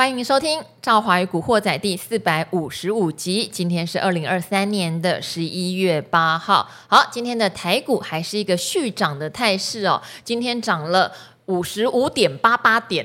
[0.00, 3.46] 欢迎收听《赵华与古惑仔》第四百五十五集。
[3.46, 6.66] 今天是二零二三年的十一月八号。
[6.88, 10.00] 好，今天的台股还是一个续涨的态势哦。
[10.24, 11.12] 今天涨了。
[11.50, 13.04] 五十五点八八点，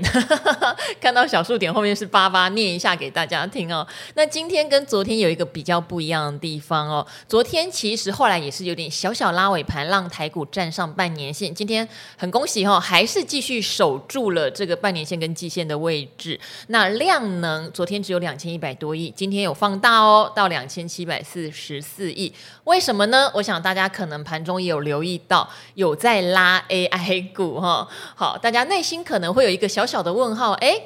[1.02, 3.86] 看到小数点后面是八八，念一下给大家听哦。
[4.14, 7.05] 那今天跟昨天有一个比较不一样的地方哦。
[7.28, 11.54] 昨天其实后来也是有点小小拉尾盘，让台股站上半年线。
[11.54, 16.39] 今天很恭喜哈、哦，还是继续守住了这个半年线跟季线的位置。
[16.68, 22.32] 那量能昨天只有两千一百多亿，今天有放大哦，到两千七百四十四亿。
[22.65, 23.32] 为什么呢？
[23.34, 27.87] 我想大家可能盘中也有留意到，有在拉 AI 股哈、哦。
[28.14, 28.35] 好。
[28.38, 30.80] 大家内心可能会有一个小小的问号，哎，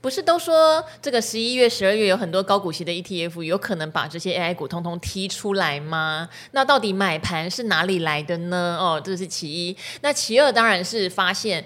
[0.00, 6.28] 不是都说这个十一月、十二月有很多高股息的 ETF，有可能把这些 AI 股通通踢出来吗？
[6.52, 8.76] 那到底买盘是哪里来的呢？
[8.80, 9.76] 哦，这是其一。
[10.00, 11.64] 那其二当然是发现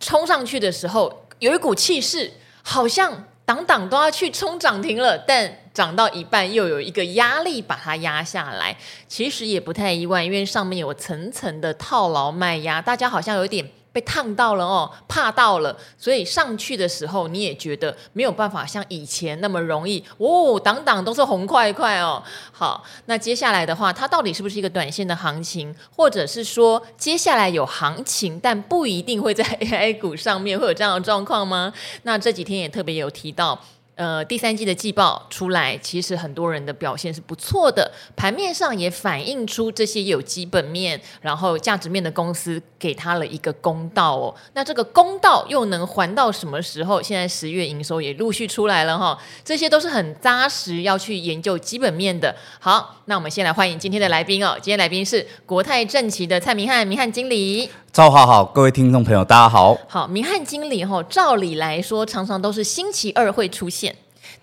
[0.00, 8.76] 冲上去的时候有一股气势，好像挡挡都要去冲涨停了，但涨到一半又有一个压力把它压下来。
[9.08, 13.70] 其实也不太意外，因为上面有层层的套牢卖压，大家好像有点。
[13.96, 22.22] 被烫到了哦，怕到了，所以上去的时候你也觉得没有办法像以前那么容易哦，挡挡都是红块块哦。
[22.52, 31.72] 好，那接下来的话，它到底是不是一个短线的行情，或者是说接下来有行情，但不一定会在 AI 股上面会有这样的状况吗？
[32.02, 33.58] 那这几天也特别有提到。
[33.96, 44.34] 呃，第三季的季报出来，其实很多人的表现是不错的，盘面上也反映出这些有基本面，然后价值面的公司给他了一个公道哦。
[44.52, 47.00] 那这个公道又能还到什么时候？
[47.00, 52.36] 现在十月营收也陆续出来了哈、哦，这些都是很扎实要去研究基本面的。
[52.60, 57.70] 好，那我们先来欢迎今天的来宾哦，今天来宾是国泰正奇的蔡明翰，明翰经理。
[57.92, 59.74] 赵好好，各位听众朋友，大家好。
[59.88, 63.85] 好，明翰经理哈，照理来说常常都是星期二会出现，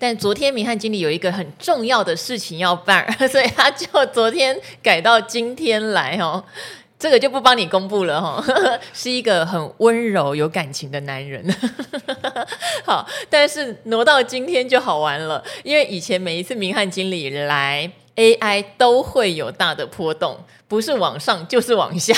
[0.03, 6.43] 但昨天明翰经理有一个很重要的事情要办， 所以他就昨天改到今天来哦。
[6.99, 8.43] 这个就不帮你公布了哈，
[8.91, 11.41] 是一个很温柔有感情的男人。
[12.83, 17.89] 好，但是挪到今天就好玩了，因为以前每一次明翰经理来。
[18.15, 20.37] AI 都会有大的波动，
[20.67, 22.13] 不是往上就是往下，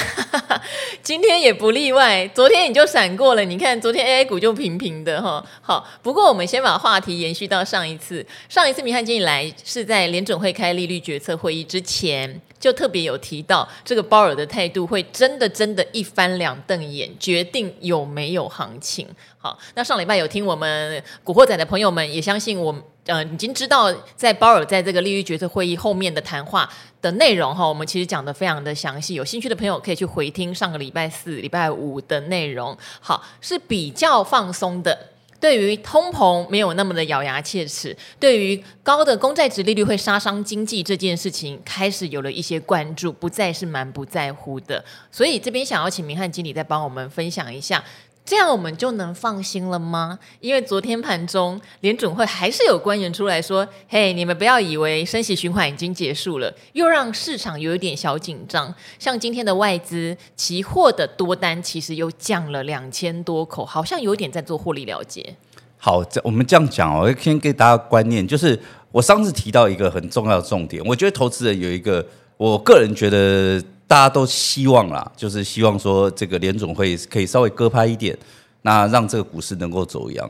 [1.01, 2.27] 今天也不例外。
[2.27, 5.45] 昨天你就闪过了，你看昨天 AI 股就平平的哈。
[5.61, 19.07] 好，不过我们先把话题延续到上一次，上一次明汉经理来是在联准会开利率决策会议之前，就特别有提到这个鲍尔的态度会真的真的一翻两瞪眼，决定有没有行情。
[19.37, 22.75] 好，那上礼拜有听我们古惑仔的朋友们，也相信我。
[23.05, 26.67] 呃，已经知道在鲍尔在这个利率决策会议后面的谈话
[27.01, 32.75] 的内容哈，我们其实讲得非常的详细，有兴趣的朋友可以去回听上个礼拜四、礼拜五的内容。
[32.99, 34.97] 好，是比较放松的，
[35.39, 44.83] 对于通膨没有那么的咬牙切齿，对于高的公债值利率会杀伤经济这件事情，开始有了一些关注，不再是蛮不在乎的。
[45.11, 47.83] 所以这边想要请明翰经理再帮我们分享一下。
[48.25, 50.17] 这样我们就能放心了吗？
[50.39, 58.73] 因为昨天盘中联准会还是有官员出来说：“嘿，你们不要以为升息循环已经结束了，又让市场有一点小紧张。
[58.97, 65.35] 像今天的外资期货的多单其实又降了两千多口，好像有点在做获利了结。”
[65.77, 68.59] 好，这我们这样讲哦，先给大家观念，就是
[68.91, 72.03] 我上次提到一个很重要的重点，我觉得投资人有一个，
[72.37, 73.63] 我个人觉得。
[73.87, 78.17] 大家都希望啦，就是希望说这个联总会可以稍微割拍一点，
[78.63, 80.27] 那让这个股市能够走阳。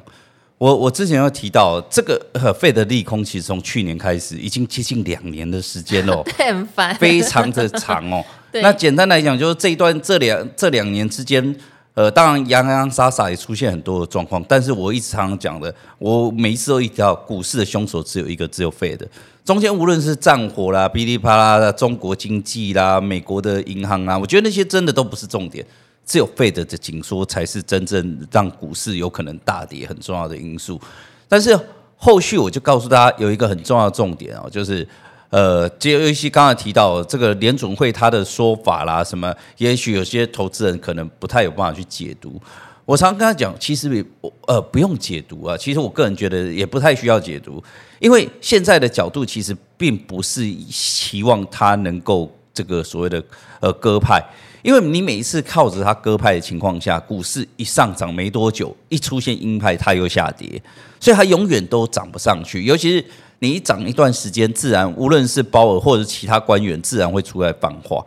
[0.58, 8.22] 我我之前有提到，这个呃费的利空其实从去年开始已经接近两年的时间了， 很烦，非常的长哦。
[8.62, 11.56] 那简单来讲，就是这一段这两这两年之间，
[11.96, 19.00] 呃，当然洋洋洒洒也出现很多的状况，但是我一直常常讲的，我每一次都一条股市的凶手只有一个，只有 Fed。
[19.46, 25.66] 中间无论是战火啦、噼里啪啦的中国经济啦、美国的银行啦，我觉得那些真的都不是重点，
[26.06, 30.82] 只有 Fed 的紧缩才是真正让股市有可能大跌很重要的因素。
[31.30, 31.58] 但是
[31.96, 34.86] 后续我就告诉大家有一个很重要的重点哦，就是
[35.30, 42.42] 呃，就尤其刚才提到这个联总会他的说法啦，什么，也许有些投资人可能不太有办法去解读。
[42.86, 44.06] 我常跟他讲，其实
[44.48, 45.58] 呃不用解读啊。
[45.58, 47.62] 其实我个人觉得也不太需要解读，
[48.00, 53.22] 因为现在的角度其实并不是期望他能够这个所谓的
[53.60, 54.24] 呃鸽派，
[54.62, 60.62] 因为你每一次靠着他鸽派的情况下，股市一上涨没多久，一出现鹰派，它又下跌，
[61.00, 62.64] 所以它永远都涨不上去。
[62.64, 63.04] 尤其是
[63.40, 68.04] 你一涨一段时间，自然无论是鲍尔或者其他官员，自然会出来放话。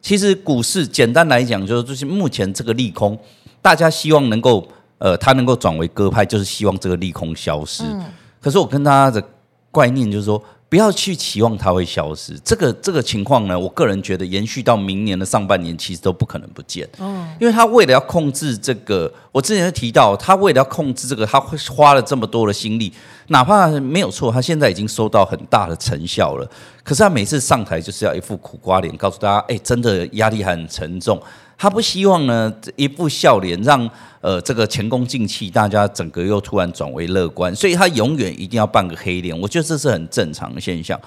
[0.00, 3.16] 其实股市简单来讲，就是就是目前这个利空。
[3.60, 4.66] 大家希望能够
[4.98, 7.84] 呃，它能够转为鸽派，就是希望这个利空消失。
[7.84, 8.04] 嗯、
[8.40, 9.24] 可是我跟大家的
[9.70, 12.36] 观念就是说，不要去期望它会消失。
[12.44, 16.88] 这个这个情况呢，我个人觉得延续到明年的上半年，其实都不可能不见。
[16.98, 22.92] 嗯、因为他为了要控制这个，我之前就提到，他为了要控制这个，他会花了这么多的心力，
[23.32, 26.46] 哪怕没有错，他现在已经收到很大的成效了。
[26.84, 31.20] 可是他每次上台就是要一副苦瓜脸，告诉大家，哎，真的压力很沉重。
[31.56, 33.88] 他不希望呢，一副笑脸让
[34.20, 39.36] 呃这个前功尽弃，大家整个又突然转为乐观，所以他永远一定要扮个黑脸。
[39.40, 41.00] 我觉得这是很正常的现象。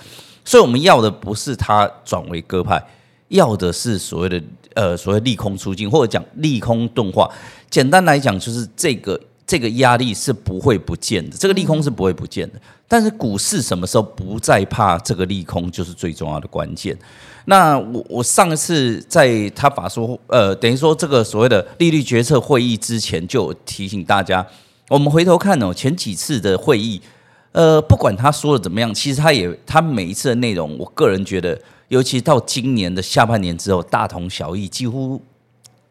[0.44, 2.84] 所以我们要的不是他转为鸽派，
[3.28, 4.42] 要的是所谓的
[4.74, 7.30] 呃所谓利空出尽，或者讲利空钝化。
[7.70, 12.60] 简单来讲，就是这个这个压力是不会不见的，这个利空是不会不见的。
[12.88, 16.98] 但是股市什么时候不再怕这个利空，就是最重要的关键。
[17.46, 24.46] 那我我上一次在他法说，呃，等于说这个所谓的利率决策会议之前，就提醒大家，
[24.90, 27.00] 我们回头看哦，前几次的会议，
[27.52, 31.60] 呃，不管他说的怎么样，其实他也他每一次的内容，我个人觉得，
[31.90, 35.22] 尤其到今年的下半年之后，大同小异，几乎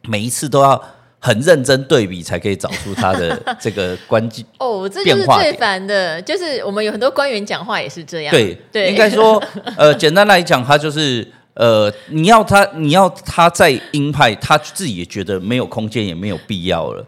[0.03, 0.81] 每一次都要。
[1.25, 8.31] 很认真对比才可以找出他的 这个关键哦，这就是最烦的，就是我们有很多官员讲话也是这样。
[8.31, 9.43] 对对，应该说，
[9.75, 17.03] 呃，简单来讲，他就是呃，你要他，你要他在鹰派，他自己也觉得没有空间，也没有必要了。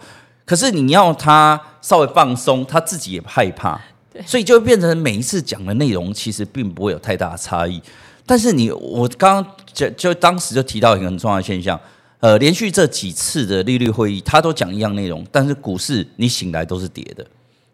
[0.47, 3.79] 可是你要他稍微放松，他自己也害怕，
[4.25, 7.83] 所以就会变成每一次讲的内容其实并不会有太大的差异。
[8.25, 11.79] 但是你，我刚刚就就当时就提到一个很重要的现象。
[12.21, 17.25] 呃，连续这几次的利率会议，他都讲一样内容，但是股市你醒来都是跌的，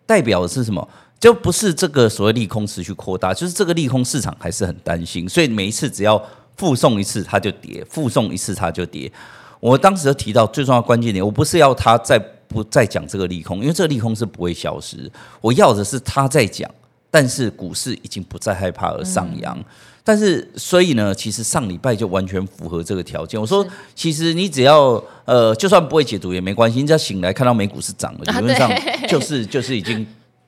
[0.05, 0.87] 代表的是什么？
[1.21, 6.21] 就不是这个所谓利空持续扩大，就是这个利空市场还是很担心，所以每一次只要
[6.57, 9.11] 附送一次它就跌，附送一次它就跌。
[9.61, 12.19] 我当时就提到最重要关键点，我不是要他再
[12.49, 15.09] 不再讲这个利空，因为这个利空是不会消失，
[15.41, 16.69] 我要的是他在讲，
[17.09, 19.57] 但是股市已经不再害怕而上扬。
[20.05, 23.41] 但是，所以呢，其实上礼拜就完全符合这个条件。
[23.41, 23.65] 我说，
[23.95, 28.71] 其实你只要呃，就算不会解读也没关系，你只要醒来看到美股是涨的，理论上
[29.09, 30.05] 就是就是已经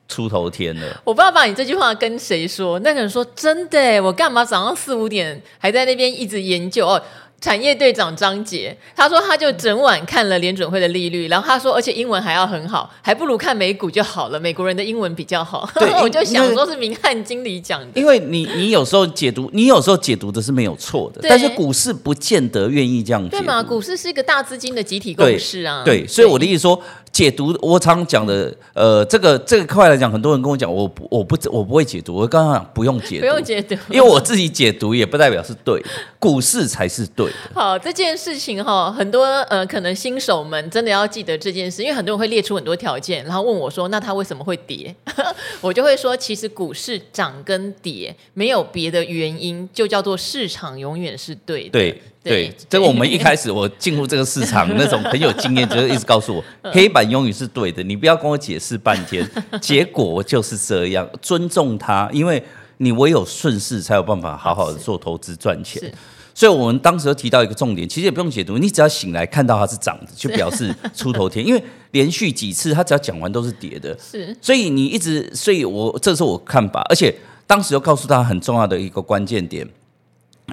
[0.09, 0.87] 出头天了。
[1.05, 7.01] 我不知道把你这句话跟谁说，那个人说真的，我干嘛早上四五点还在那边一直研究哦。
[7.45, 14.39] 产业队长张杰，他说他就整晚看了联准会的利率，然后他说，而且英文还要很好，还不如看美股就好了。
[14.39, 18.01] 美国人的英文比较好，对， 我就想说是明翰经理讲的。
[18.01, 23.29] 因为你你有时候解读，你有时候解读的是没有错的，但是股市不见得愿意这样解。
[23.29, 23.61] 对嘛？
[23.61, 25.83] 股市是一个大资金的集体共识啊。
[25.85, 26.81] 对，对，所以我的意思说。
[27.15, 32.13] 解读我常讲的，呃，这个这个块来讲，很多人跟我讲，我不我不我不会解读。
[32.13, 35.81] 我刚刚讲不用解读，不用解读，因为我自己解读也不代表是对，
[36.19, 37.34] 股市才是对的。
[37.53, 44.93] 好，这件事情哈，很多呃，可能新手们真的要记得这件事，因为很多人会列出很多条件，然后问我说，那它为什么会跌？
[45.61, 51.69] 我就会说，其实股市涨跟跌没有别的原因，就叫做市场永远是对的。
[51.69, 52.01] 对。
[52.25, 56.43] 对，这个我们一开始我进入这个市场那种很有经验，就是一直告诉我
[56.73, 59.23] 黑板永远是对的，你不要跟我解释半天。
[59.61, 62.43] 结果就是这样，尊重它，因为
[62.77, 65.93] 你唯有顺势才有办法好好的做投资赚钱。
[66.35, 71.43] 所以我们当时提到一个重点，其实也不用解读，你只要醒来看到它是涨的，就表示出头天。
[71.47, 74.35] 因为连续几次它只要讲完都是跌的，是。
[74.41, 77.15] 所以你一直，所以我这是我看法，而且
[77.47, 79.65] 当时又告诉他很重要的一个关键点。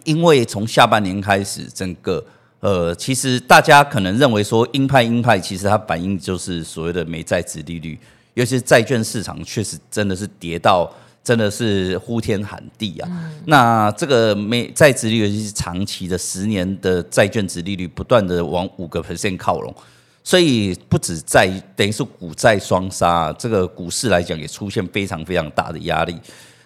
[0.05, 2.25] 因为从下半年开始，整个
[2.61, 7.99] 呃，其实大家可能认为说鹰派鹰派，其实它反映就是所谓的美债殖利率，
[8.35, 10.91] 尤其是债券市场确实真的是跌到
[11.25, 13.09] 真的是呼天喊地啊。
[13.11, 19.75] 嗯、那这个美债殖利率尤其是长期的十年的债券殖利率不断的往五个 percent 靠拢，
[20.25, 26.17] 所以不止债等于是股债双杀，这个股市来讲也出现非常非常大的压力。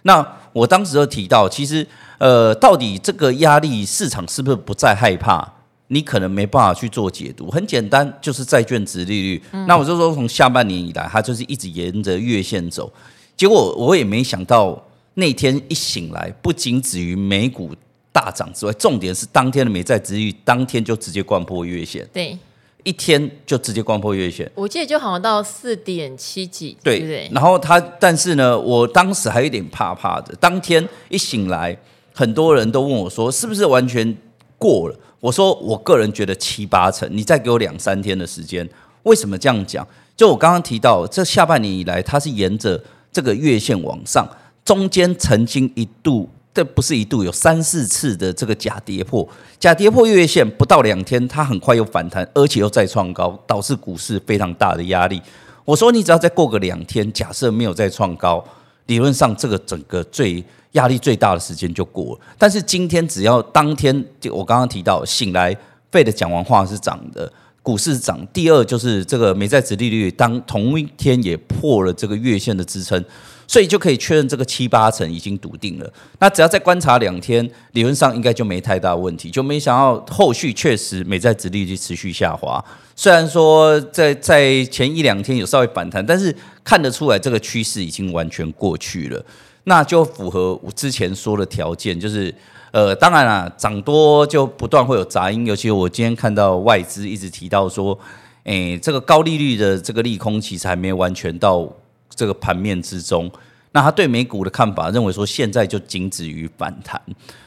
[0.02, 1.86] 那我当时就提到，其实。
[2.18, 5.46] 呃，到底这个压力市场是不是不再害怕？
[5.88, 7.50] 你可能没办法去做解读。
[7.50, 9.42] 很简单，就是债券值利率。
[9.52, 12.90] 嗯、那我就说，从下半年以来，它就是一直沿着月线走。
[13.36, 14.82] 结果我也没想到，
[15.14, 17.70] 那天一醒来，不仅止于美股
[18.12, 22.08] 大涨之外，重点是当天的美债殖利率当天就直接掼破月线。
[22.12, 22.36] 对，
[22.82, 24.50] 一天就直接掼破月线。
[24.54, 27.28] 我记得就好像到四点七几，对？
[27.32, 30.34] 然后它，但是呢，我当时还有点怕怕的。
[30.36, 31.76] 当天一醒来。
[32.18, 34.16] 很多人都问我说：“是不是完全
[34.56, 37.06] 过了？”我说：“我个人觉得七八成。
[37.12, 38.66] 你再给我两三天的时间。
[39.02, 39.86] 为什么这样讲？
[40.16, 42.82] 就我刚刚提到，这下半年以来，它是沿着
[43.16, 44.28] 这个月线往上，
[44.62, 49.26] 中间曾经一度，这不是一度，有三四次的这个假跌破，
[49.58, 55.22] 假跌破月线，不到两天，它很快又反弹，而且又再创高，导致股市非常大的压力。
[55.64, 58.44] 我说你只要再过个两天，假设没有再创高，
[58.84, 62.20] 理论上这个整个最压力最大的时间就过了。
[62.36, 65.56] 但是今天只要当天，就我刚刚提到醒来
[65.90, 67.32] 背的讲完话是涨的。
[67.66, 73.04] 股市涨，第二就是这个美债殖利率，当同一天也破了这个月线的支撑，
[73.48, 75.92] 所以就可以确认这个七八成已经笃定了。
[76.20, 79.28] 那只要再观察两天，理论上应该就没太大问题。
[79.32, 86.32] 就没想到后续确实美债殖利率持续下滑，虽然说在在前一两天有稍微反弹，但是
[86.62, 89.20] 看得出来这个趋势已经完全过去了。
[89.64, 92.32] 那就符合我之前说的条件，就是。
[92.76, 97.98] 呃，当然啦，涨多就不断会有杂音，尤其我今天看到外资一直提到说，
[98.44, 101.66] 诶，这个高利率的这个利空其实还没完全到
[102.10, 103.32] 这个盘面之中。
[103.72, 107.00] 那他对美股的看法，认为说现在就仅止于反弹，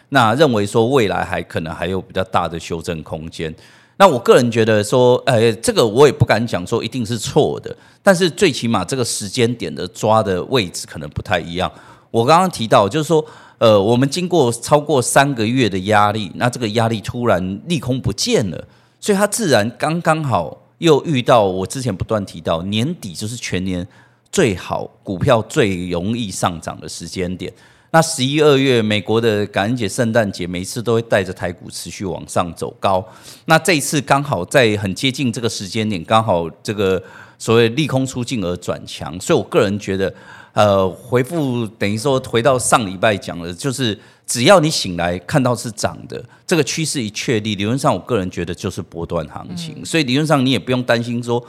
[0.09, 3.53] 那认为说未来还可能还有比较大的修正空间。
[3.98, 11.71] 那我个人觉得说，呃，这个我也不敢讲说一定是错的，但是最起码这个时间点的抓的位置可能不太一样。
[12.09, 13.24] 我刚刚提到就是说。
[13.59, 18.67] 呃，我们经过超过三个月的压力，那这个压力突然利空不见了，
[18.99, 23.85] 所以它自然刚刚好又遇到我之前不断提到年底就是全年
[24.31, 27.53] 最好股票最容易上涨的时间点。
[27.91, 33.03] 那十一二月美国的感恩节、圣诞节，每一次都会带着台股持续往上走高。
[33.45, 37.03] 那这一次刚好在很接近这个时间点，刚好这个
[37.39, 40.13] 所谓利空出尽而转强，所以我个人觉得。
[40.51, 51.41] 呃，回复等于说回到上礼拜讲的，就是只要你醒来看到是涨的，这个趋势一确立，理论上我个人觉得就是波段行情，嗯、所以理论上你也不用担心说，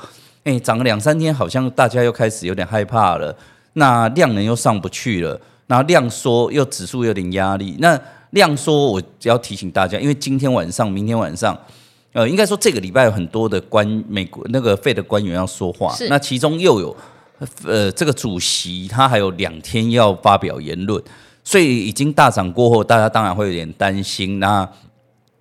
[0.44, 3.34] 哎，涨了两三天，好像大家又开始有点害怕了，
[3.72, 7.98] 那量能又上不去了，然后量缩又指数有点压力，那
[8.32, 11.58] 量缩我只要提醒大家，因为今天晚上、明天晚上，
[12.12, 16.96] 呃，应该说这个礼拜有很多的官美国那个 Fed 的官员要说话，那其中又有。
[17.64, 21.02] 呃，这个主席他还有两天要发表言论，
[21.42, 24.38] 所以已经大涨过后，大家当然会有点担心。
[24.38, 24.68] 那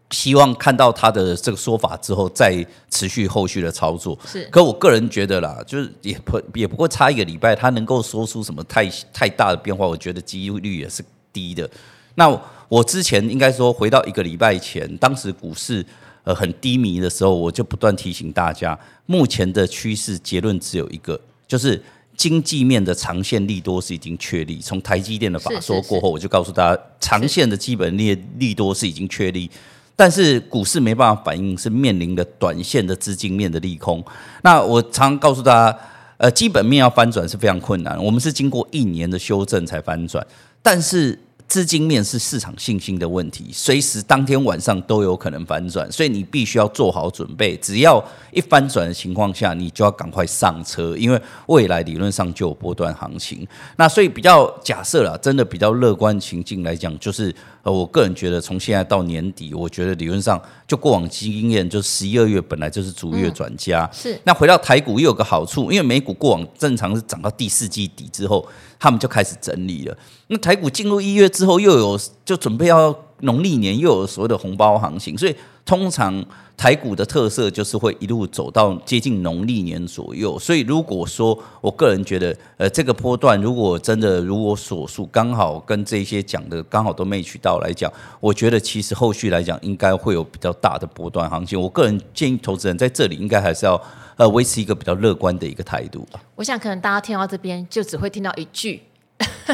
[0.10, 4.18] 希望看到他的这个说法之后，再持续后续的操作。
[4.26, 11.70] 是，可我个人觉得啦，就是也不也不过差一个礼拜，他能够说出什么太太大的变化，我觉得几率也是低的。
[12.16, 15.86] 那我之前应该说回到一个礼拜前，当时股市
[16.24, 21.20] 呃很低迷的时候，我就不断提醒大家，目前的趋势结论只有一个。
[21.48, 21.82] 就是
[22.16, 29.50] 经济面的长线利多是已经确立，从台积电的法说过后，我就告诉大家，长线的基本利利多是已经确立，
[29.96, 34.04] 但是股市没办法反映，是面临的短线的资金面的利空。
[34.44, 35.80] 那我常告诉大家，
[36.18, 40.26] 呃，基本面要翻转是非常困难，我们是经过一年的修正才翻转，
[40.62, 41.18] 但是。
[41.50, 47.58] 资金面是市场信心的问题，随时当天晚上都有可能反转，所以你必须要做好准备。
[47.58, 48.02] 只要
[48.32, 53.46] 一反转的情况下，你就要赶快上车，因为未来理论上就有波段行情。
[53.78, 63.90] 那所以比较假设啦，真的比较乐观情境来讲，就是呃，我个人觉得从现在到年底，我觉得理论上就过往经验，就十一二月本来就是逐月转佳。
[63.94, 64.20] 是。
[64.24, 68.48] 那回到台股又有个好处，因为美股过往正常是涨到第四季底之后。
[68.82, 69.98] 他们就开始整理了。
[70.28, 75.36] 那台股进入一月之后，又有就准备要农历年，又有所谓的红包行情，所以
[75.70, 76.26] 通常
[76.58, 80.40] 台股的特色就是会一路走到接近农历年左右。
[80.40, 91.62] 所以如果说我个人觉得，呃，这个波段如果真的如我所述，刚好跟这些讲的刚好都没取到来讲，我觉得其实后续来讲应该会有比较大的波段行情。
[91.62, 93.80] 我个人建议投资人在这里应该还是要。
[94.20, 96.20] 呃，维持一个比较乐观的一个态度吧。
[96.36, 98.82] 我想，可能大家听到这边就只会听到一句，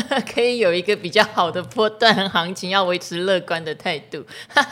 [0.33, 4.23] 可以有一个比较好的波段行情，要维持乐观的态度。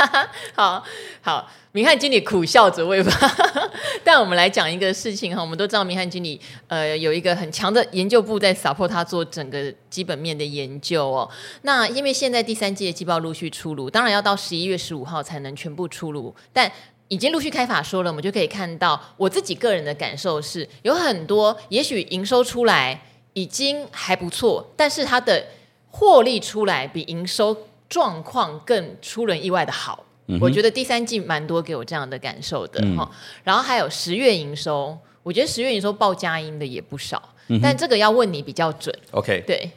[0.55, 0.83] 好
[1.21, 3.11] 好，明翰经理苦笑着问吧。
[4.03, 11.29] 但我们来讲一个事情哈，我们都知道明翰经理呃有一个很强的研究部在撒破他做整个基本面的研究哦。
[11.61, 16.71] 那因为现在第三季的季报陆续出炉，当然要到十一月十五号才能全部出炉，但。
[17.09, 22.99] 已经陆续开法说了，我们就可以看到，我自己个人的感受是，有很多也许营收出来
[23.33, 25.45] 已经还不错，但是它的
[25.89, 27.55] 获利出来比营收
[27.89, 30.03] 状况更出人意外的好。
[30.27, 33.09] 嗯、我觉得第三季蛮多给我这样的感受的哈。
[33.09, 38.97] 嗯、然后还有十月营收，我觉得十月营收报佳音的也不少，嗯、但这个要问你比较准。
[39.11, 39.69] OK，对，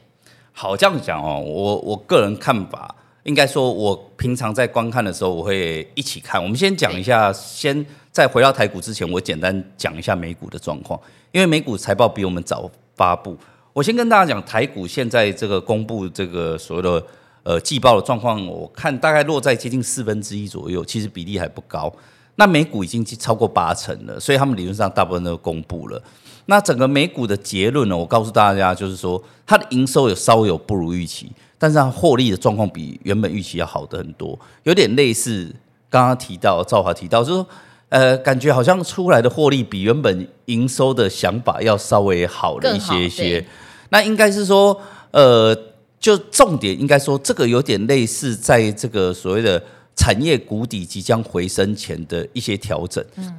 [0.52, 2.94] 好这样讲哦，我我个人看法。
[3.24, 6.40] 应该说，我平常在观看的时候，我会一起看。
[6.40, 10.96] 我们先讲一下，先在回到台股之前，我简单讲一下美股的状况。
[11.32, 13.36] 因为美股财报比我们早发布，
[13.72, 17.04] 我先跟大家讲台股现在这个公布这个所谓的
[17.42, 21.92] 呃季报的状况，我看大概落在接近四分之一左右，其实比例还不高。
[22.36, 26.02] 那美股已经超过八成了，所以他们理论上大部分都公布了。
[26.46, 35.54] 那整个美股的结论呢，我告诉大家就是说，它的营收有稍微有不如预期，但是它获利的状况比原本预期要好的很多，有点类似
[35.90, 37.46] 刚刚提到赵华提到，就是说。
[37.88, 43.46] 呃，感觉好像出来的获利比原本营收的想法要稍微好了一些些。
[43.90, 44.76] 那应该是说，
[45.12, 45.56] 呃，
[46.00, 49.62] 就重点应该说，这个有点类似在这个所谓的
[49.94, 53.04] 产业谷底即将回升前的一些调整。
[53.14, 53.32] 嗯，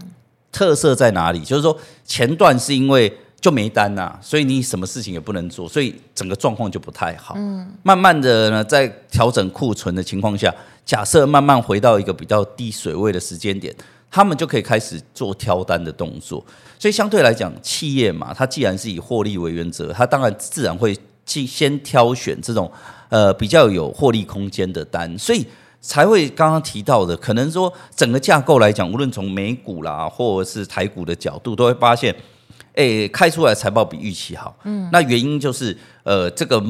[0.49, 1.41] 特色在哪里？
[1.41, 3.11] 就是说前段是因为
[3.41, 7.33] 就没单呐、啊，所以你什么事情也不能做，所以整个状况就不太好。
[7.37, 13.75] 嗯，慢慢的呢，在调整库存的情况下，假设慢慢回到一个比较低水位的时间点。
[14.09, 16.43] 他们就可以开始做挑单的动作，
[16.79, 22.71] 所以相对来讲，企业嘛，它既然是以获利为原则，它当然自然会去先挑选这种
[23.09, 25.45] 呃比较有获利空间的单，所以
[25.81, 32.15] 才会刚刚提到的，可能说整个架构来讲，无论从美股啦，或者是台股的角度，都会发现，
[32.75, 36.63] 哎，开出来财报比预期好，嗯，那原因就是呃这个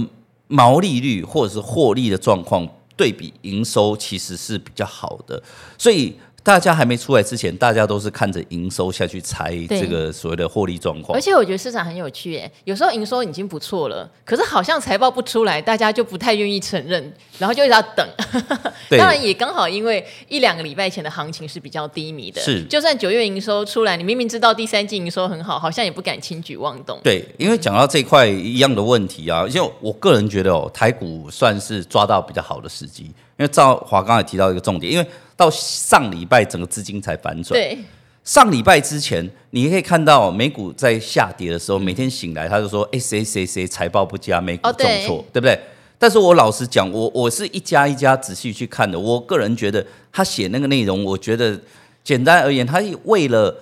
[0.48, 5.42] 毛利率或者是获利的状况对比营收其实是比较好的，
[5.78, 6.16] 所以。
[6.48, 11.14] 大家还没出来之前，大家都是看着营收下去猜这个所谓的获利状况。
[11.14, 18.08] 而且我觉得市场很有趣耶，有时候营收已经不错了，可是好像财报不出来，大家就不太愿意承认，然后就一直要等。
[18.92, 22.64] 当然也刚好因为一两个礼拜前的行情是比较低迷的，是。
[22.64, 26.98] 就算九月营收出来，你明明知道第三季营收很好，好像也不敢轻举妄动。
[27.04, 35.08] 对，因为讲到这块一样的问题啊，因为我个人觉得哦，台股算是抓到比较好的时机，因为赵华刚才提到一个重点，因为。
[35.38, 37.56] 到上礼拜整个资金才反转。
[37.56, 37.78] 对，
[38.24, 45.56] 上礼拜之前，你可以看到美股在下跌的时候，每天醒来他就说：“哎，谁谁谁财报不佳，美股重挫，对不对？”
[46.00, 49.00] 但是我老实讲，我我是一家一家仔细去看的。
[49.00, 51.62] 我个人觉得他写那个内容，我觉得
[52.04, 53.56] 简单而言，他为了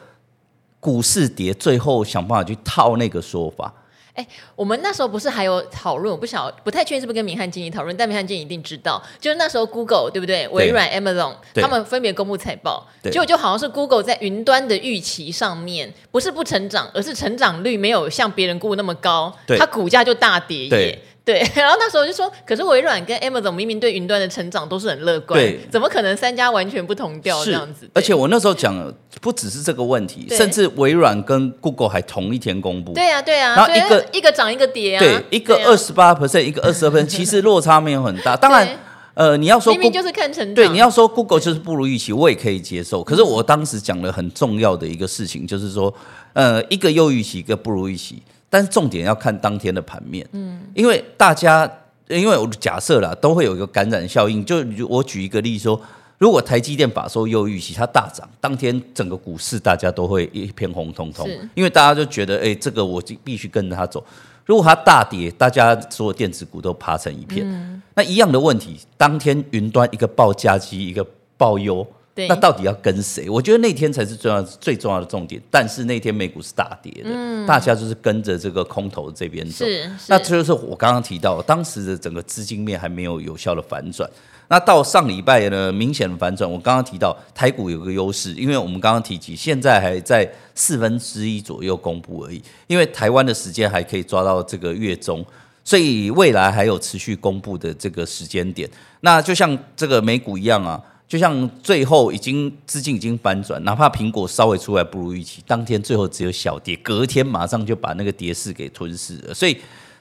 [0.80, 3.74] 股市跌，最后想办法去套那个说法。
[4.16, 6.12] 哎，我们那时候不是还有讨论？
[6.12, 10.48] 我不晓不太确定是不是跟明翰经理讨论，但明翰经理一定知道，就是那时候 Google 对不对？
[10.48, 21.00] 微软、Amazon 他们分别公布财报，结果就好像是 Google 在云端的预期上面不是不成长，而是成长率没有像别人估那么高，它股价就大跌耶。
[21.26, 27.90] 对， 然后那时候就说，可是微软跟 Amazon 明明对云端的成长都是很乐观，对，怎么可能三家完全不同调这样子？
[27.94, 32.94] 而且我那时候讲，不只是这个问题，甚至微软跟 Google 还同一天公布。
[32.94, 33.56] 对呀、啊，对呀、啊。
[33.56, 38.36] 然后一个一个涨一个跌啊，对，一个二十八 percent，一个二十二 percent， 其实落差没有很大。
[38.36, 38.78] 当然，
[39.16, 43.04] 呃，你要说明明就是看成长，对，你要说 Google 就是不如预期，我也可以接受。
[43.04, 45.92] 可是我当时讲了很重要的一个事情，就是说，
[46.34, 51.70] 呃，一个又预期，一个不如预期，但是重点要看当天的盘面，嗯，因为大家。
[52.08, 54.46] 因为我假设啦，都会有一个感染效应。
[54.46, 55.82] 就我举一个例子说，
[56.20, 64.06] 如果台积电把收优预期，它大涨，当天整个股市大家都会一片红彤彤，因为大家就觉得，哎，这个我必须跟着它走。
[64.46, 67.44] 如果它大跌，大家所有电子股都趴成一片。
[67.44, 71.04] 嗯、那一样的问题，当天云端一个报价机，一个
[71.38, 71.84] 报优。
[72.30, 73.30] 那到底要跟谁？
[73.30, 75.42] 我觉得那天才是重要最重要的重点。
[75.52, 79.66] 但是那天美股是大跌的，嗯、大家就是跟着这个空头这边走。
[79.66, 84.10] 是，是那这就是我刚刚提到，当时的整个资金面还没有有效的反转。
[84.48, 86.50] 那到上礼拜呢，明显的反转。
[86.50, 92.42] 我刚刚提到台股有个优势，因为我们刚刚提及，现在还在四分之一左右公布而已。
[92.68, 95.26] 因为台湾的时间还可以抓到这个月中，
[95.66, 98.70] 所以未来还有持续公布的这个时间点。
[99.02, 100.82] 那就像这个美股一样啊。
[101.16, 109.34] 就像最后已经资金已经反转，哪怕苹果稍微出来不如预期，当天最后只有小跌，隔天马上就把那个跌势给吞噬了。
[109.34, 109.58] 所以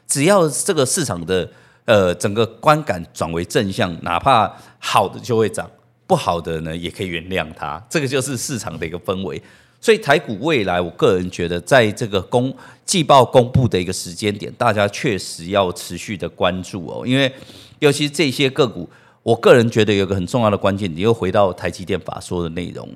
[0.08, 1.48] 只要这个市场的
[1.84, 5.70] 呃整个观感转为正向，哪怕好的就会涨，
[6.04, 7.80] 不好的呢也可以原谅它。
[7.88, 9.40] 这个就是市场的一个氛围。
[9.80, 12.52] 所以台股未来，我个人觉得在这个公
[12.84, 17.32] 季报公布的一个时间点，大家确实要持续的关注哦，因为
[17.78, 18.90] 尤其这些个股。
[19.24, 22.88] 我个人觉得有个很重要的关键，你又回到台积电法说的内容，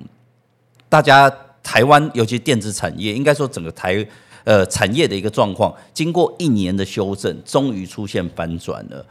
[0.87, 1.29] 大家
[1.61, 4.07] 台湾尤其电子产业，应该说整个台
[4.43, 9.05] 呃产业的一个状况，经过一年的修正，终于出现反转了。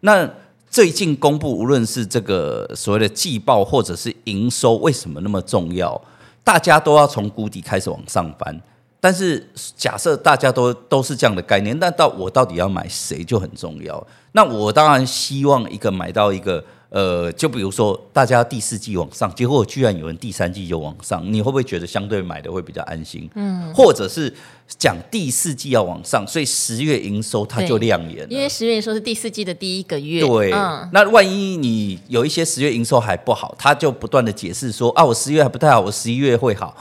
[0.00, 0.28] 那
[0.70, 6.00] 最近公布，无论是这个所谓的季报或者是营收，为什么那么重要？
[6.42, 8.58] 大家都要从谷底开始往上翻。
[9.04, 9.44] 但是
[9.76, 14.06] 假设大家都都是这样的概念，那到我到底要买谁就很重要。
[14.30, 23.28] 那我当然希望一个买到一个呃，就比如说大家第四季往上，结果居然有人第三季就往上，你会不会觉得相对买的会比较安心？
[23.34, 24.32] 嗯，或者是
[24.78, 30.24] 讲第四季要往上，所以十月营收它就亮眼了，因为十月营收是第四季的第一个月。
[30.24, 36.76] 对，嗯、那万一你有一些十月营收还不好，他就不断的解释说啊，我十月还不太好，我十一月会好。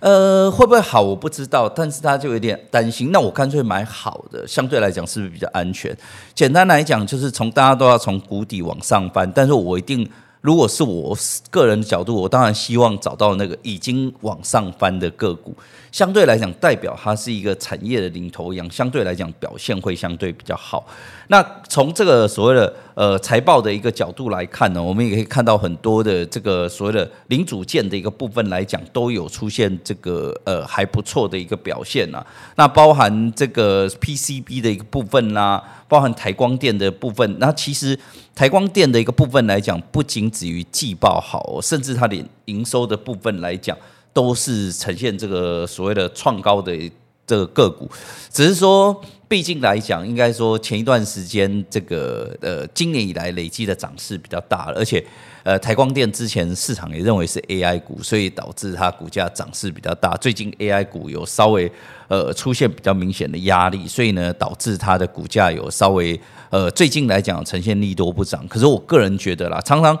[0.00, 1.00] 呃，会不会好？
[1.02, 3.10] 我不知道，但是他就有点担心。
[3.12, 5.96] 那我干脆买好的，相对来讲是不是比较安全？
[6.34, 10.08] 简单来讲，就是从大家都要从谷底往上翻，但是我一定。
[10.40, 11.18] 如果是我
[11.50, 15.52] 个人的角度，我当然希望找到那个已经往上翻的个股，
[15.90, 20.86] 相对来讲代表它是一个产业的领头羊，相对来讲表现会相对比较好。
[21.28, 32.24] 那从这个所谓的呃财报的一个角度来看呢，我们也可以看到很多的这个所谓的零组件的一个部分来讲，都有出现这个呃还不错的一个表现啊。
[32.56, 37.98] 那包含这个 PCB 的一个部分啦、包含台光电的部分，那其实
[38.34, 43.76] 台光电的一个部分来讲，不仅止于季报好，甚至它的营收的部分来讲，
[44.18, 46.72] 都是呈现这个所谓的创高的
[47.24, 47.88] 这个个股。
[48.32, 55.04] 只是说，毕竟来讲，应该说前一段时间这个呃，今年以来累积的涨势比较大，而且。
[55.44, 60.14] 呃，台光电之前市场也认为是 AI 股，所以导致它股价涨势比较大。
[60.18, 61.70] 最近 AI 股有稍微
[62.08, 68.46] 呃出现比较明显的压力，所以呢，导致它的股价有稍微呃最近来讲呈现利多不涨。
[68.46, 69.98] 可是我个人觉得啦，常常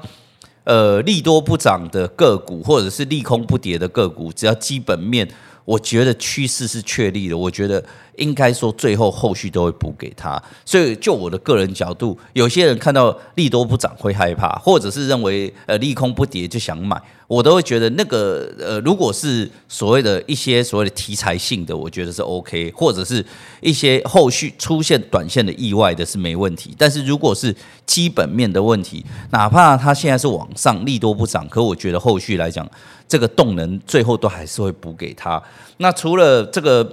[0.68, 5.26] 呃利多不涨的个股，或者是利空不跌的个股，只要基本面。
[5.68, 7.84] 我觉得趋势是确立的，我觉得
[8.16, 10.42] 应该说最后后续都会补给他。
[10.64, 23.22] 所以就我的个人角度，有些人看到利多不涨会害怕，或者是认为呃利空不跌就想买，我都会觉得那个呃如果是所谓的一些所谓的题材性的，我觉得是 OK，或者是
[23.60, 26.74] 一些后续出现短线的意外的是没问题。
[26.78, 27.54] 但是如果是
[27.84, 32.66] 基本面的问题，哪怕它现在是往上利多不涨，可我觉得后续来讲。
[33.08, 35.42] 这个动能最后都还是会补给他。
[35.78, 36.84] 那除了这个，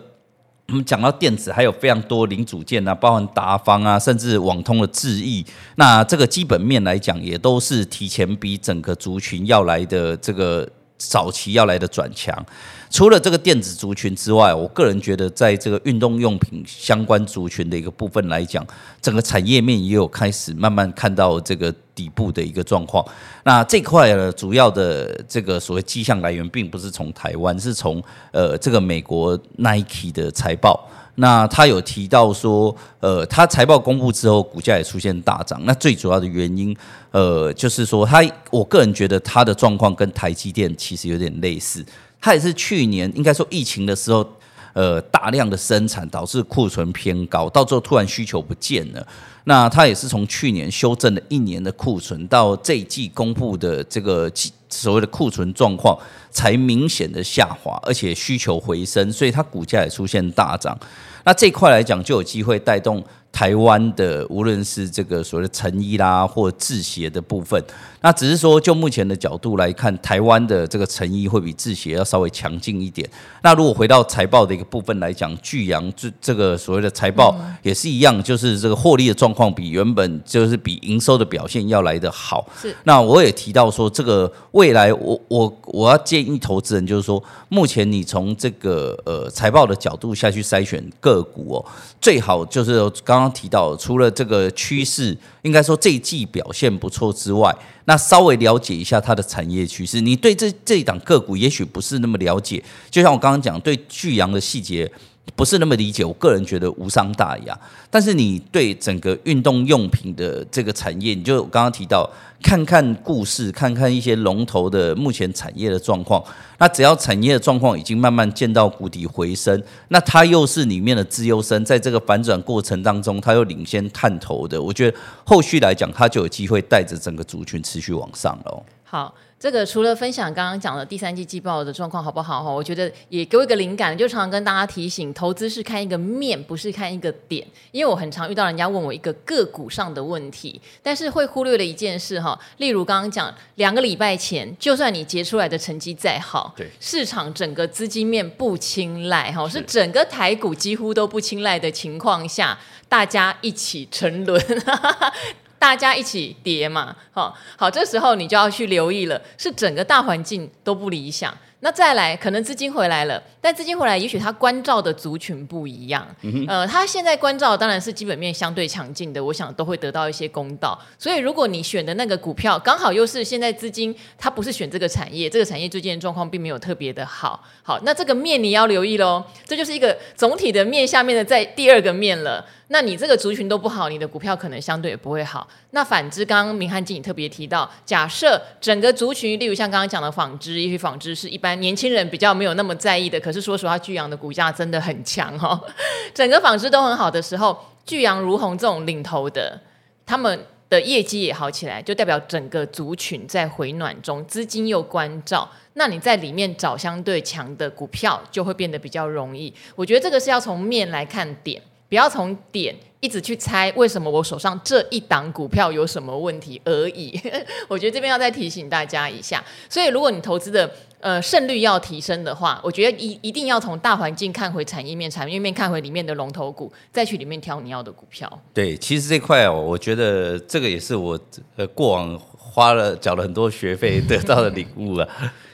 [0.70, 5.46] 我们讲到电子，还有非常多零组件啊，包含达方啊，甚至网通的智易。
[5.76, 12.46] 那这个基本面来讲，也都是提前比整个族群要来的这个早期要来的转强。
[12.90, 18.66] 除了这个电子族群之外，我个人觉得，在这个运动用品相关族群的一个部分来讲，
[19.02, 23.06] 整个产业面也有开始慢慢看到这个底部的一个状况。
[23.44, 30.88] 那这块呢，主要的这个所谓迹象来源，并不是从台湾，是从呃这个美国 Nike 的财报。
[31.16, 35.62] 那他有提到说，呃，他财报公布之后，股价也出现大涨。
[35.64, 36.76] 那最主要的原因，
[37.12, 41.86] 呃，就是说他，我个人觉得他的状况跟台积电其实有点类似。
[42.20, 44.28] 他也是去年应该说疫情的时候，
[44.74, 49.08] 呃，大量的生产导致库存偏高，到最后突然需求不见了。
[49.46, 54.32] 那它也是从去年修正了一年的库存，到这一季公布的这个
[54.70, 55.98] 所谓的库存状况
[56.30, 60.78] 才明显的下滑，而且需求回升，所以它股价也出现大涨。
[61.24, 63.04] 那这块来讲，就有机会带动。
[63.36, 67.62] 台湾的无论是这个所谓的成衣啦，或制鞋的部分，
[68.00, 73.06] 那只是说就目前的角度来看，台湾的这个成衣会比制鞋要稍微强劲一点。
[73.44, 82.48] 那如果回到财报的一个部分来讲，巨阳这这个所谓的财报也是一样，就是这个获利的状况比原本就是比营收的表现要来的好。
[82.62, 82.74] 是。
[82.86, 91.66] 那我也提到说，这个未来我我我要建议投资人，就是说，目前你从这个呃财报的角度下去筛选个股哦，
[92.00, 93.25] 最好就是刚刚。
[93.26, 97.54] 刚提到，除了这个趋势，应该说这一季表现不错之外，
[97.86, 100.00] 那稍微了解一下它的产业趋势。
[100.00, 104.92] 你对这这一档个股也许不是那么了解，就像我刚刚讲，对巨阳的细节。
[105.36, 107.58] 不是那么理解，我个人觉得无伤大雅。
[107.90, 112.10] 但是你对整个运动用品的这个产业，你就刚刚提到，
[112.42, 116.24] 看看故事，看看一些龙头的目前产业的状况。
[116.58, 128.64] 那只要产业的状况已经慢慢见到谷底回升，那它又是里面的资优生，在这个反转过程当中，它又领先探头的，我觉得后续来讲，它就有机会带着整个族群持续往上了。
[128.84, 129.14] 好。
[129.46, 137.46] 这个除了分享刚刚讲的第三季季报的状况好不好哈，我觉得也给我一个灵感，就常常跟大家提醒，投资是看一个面，不是看一个点。
[137.72, 152.58] 因为我很常遇到人家问我一个个股上的问题，但是会忽略了一件事哈，例如刚刚讲两个礼拜前，就算你结出来的成绩再好，对，市场整个资金面不青睐哈，是整个台股几乎都不青睐的情况下，
[152.90, 154.44] 大家一起沉沦。
[155.66, 166.06] 大家一起跌嘛，好，好，这时候你就要去留意了，是整个大环境都不理想，那再来，可能资金回来了，但资金回来，也许他关照的族群不一样。
[166.22, 170.80] 嗯、呃，他现在关照当然是基本面相对强劲的，我想都会得到一些公道。
[171.00, 177.44] 所以，如果你选的那个股票刚好又是现在资金，他不是选这个产业，这个产业最近的状况并没有特别的好。
[177.64, 182.46] 好，那这个面你要留意喽，这就是一个总体的面下面的在第二个面了。
[182.70, 185.48] 那你这个族群都不好，你的股票可能相对也不会好。
[185.76, 193.20] 那反之，刚刚明翰经理特别提到，假设整个族群，例如像刚刚讲的纺织，也许纺织是一般年轻人比较没有那么在意的。
[193.20, 195.62] 可是说实话，巨阳的股价真的很强、哦。
[196.16, 199.60] 整个纺织都很好的时候，巨阳、如虹这种领头的，
[200.06, 205.52] 他们的业绩也好起来，就代表整个族群在回暖中，资金又关照。
[205.74, 209.54] 那你在里面找相对强的股票，就会变得比较容易。
[209.76, 211.62] 我觉得这个是要从面来看点。
[211.88, 217.20] 不要从点一直去猜为什么我手上这一档股票有什么问题而已。
[217.70, 219.44] 我觉得这边要再提醒大家一下。
[219.70, 220.70] 所以，如果你投资的
[221.00, 228.28] 呃胜率要提升的话，我觉得一一定要从大环境看回产业面，产业面看回里面的龙头股，再去里面挑你要的股票。
[228.52, 231.20] 对，其实这块哦，我觉得这个也是我
[231.58, 235.08] 呃过往花了缴了很多学费得到的领悟了。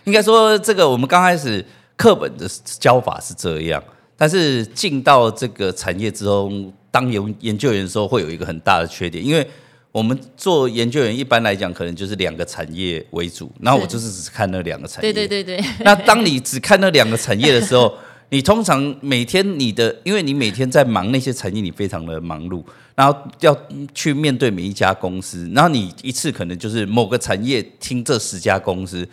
[0.05, 1.63] 应该说，这个我们刚开始
[1.97, 2.47] 课本的
[2.79, 3.83] 教法是这样。
[4.21, 9.43] 但是进到这个产业之中，当研研究员的时候，会有一个很大的缺点，因为
[9.91, 15.11] 我们做研究员一般来讲，可能就是两个产业为主，然后我就是只看那两个产业。
[15.11, 15.69] 对对对对。
[15.83, 17.91] 那当你只看那两个产业的时候，
[18.29, 23.57] 你通常每天你的，因为你每天在忙那些产业，你非常的忙碌，然后要
[23.95, 29.03] 去面对每一家公司，然后你一次可能就是某个产业听这十家公司。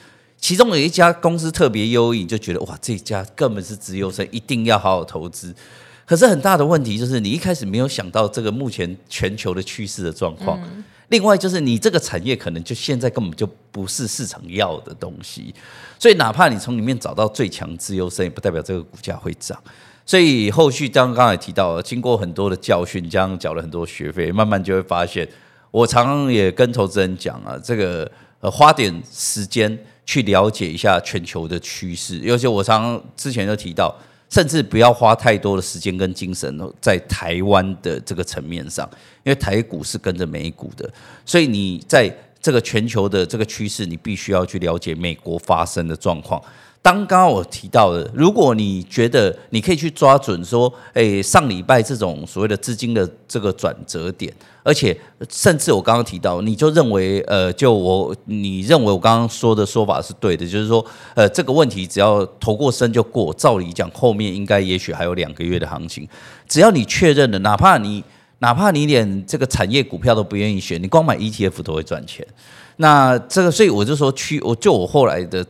[0.41, 5.55] 其中有一家公司特别优异，就觉得哇，这家根本是资优生，一定要好好投资。
[6.07, 10.59] 可是很大的问题就是，你一开始没有想到这个目前全球的趋势的状况。
[10.63, 15.55] 嗯、另外就是，你这个产业可能就现在根本就不是市场要的东西。
[15.99, 19.61] 所以，哪怕你从里面找到最强资优生，也不代表这个股价会涨。
[20.07, 25.29] 所以后续刚刚也提到，经过很多的教训，这样缴了很多学费，慢慢就会发现，
[25.71, 29.79] 我常常也跟投资人讲啊，这个呃，花点时间。
[30.09, 33.95] 去了解一下全球的趋势，尤其我常之前就提到，
[34.31, 38.89] 甚至不要花太多的时间跟精神在台湾的这个层面上，
[39.23, 40.91] 因为台股是跟着美股的，
[41.27, 46.43] 所以你在这个全球的这个趋势，你必须要去了解美国发生的状况。
[46.81, 54.97] 当刚刚我提到的，如果你觉得你可以去抓准说，诶，上礼拜这种所谓的资金的这个转折点，而且
[55.29, 60.83] 甚至我刚刚提到，你就认为，呃，就我你认为我刚刚说的说法是对的，就是说，
[61.15, 66.09] 呃，这个问题只要投过身就过，照理讲后面应该也许还有两个月的行情，
[66.49, 68.03] 只要你确认了，哪怕你
[68.39, 72.27] 哪怕你连这个产业股票都不愿意选，你光买 ETF 都会赚钱。
[72.77, 75.45] 那这个，所以我就说去，我就我后来的。